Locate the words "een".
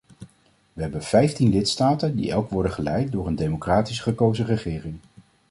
3.27-3.35